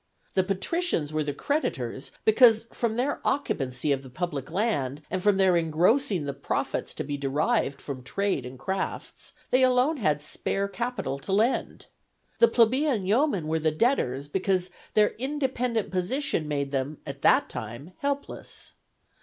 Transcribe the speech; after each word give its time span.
The 0.33 0.41
patricians 0.41 1.13
were 1.13 1.21
the 1.21 1.31
creditors, 1.31 2.11
because 2.25 2.65
from 2.73 2.95
their 2.97 3.21
occupancy 3.23 3.91
of 3.91 4.01
the 4.01 4.09
public 4.09 4.49
land, 4.49 5.03
and 5.11 5.21
from 5.21 5.37
their 5.37 5.55
engrossing 5.55 6.25
the 6.25 6.33
profits 6.33 6.95
to 6.95 7.03
be 7.03 7.17
derived 7.17 7.79
from 7.79 8.01
trade 8.01 8.43
and 8.43 8.57
crafts, 8.57 9.33
they 9.51 9.61
alone 9.61 9.97
had 9.97 10.19
spare 10.19 10.67
capital 10.67 11.19
to 11.19 11.31
lend. 11.31 11.85
The 12.39 12.47
plebeian 12.47 13.05
yeomen 13.05 13.47
were 13.47 13.59
the 13.59 13.69
debtors, 13.69 14.27
because 14.27 14.71
their 14.95 15.11
independent 15.19 15.91
position 15.91 16.47
made 16.47 16.71
them, 16.71 16.97
at 17.05 17.21
that 17.21 17.47
time, 17.47 17.91
helpless. 17.99 18.73